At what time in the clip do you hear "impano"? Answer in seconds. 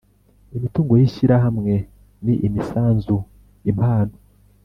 3.71-4.13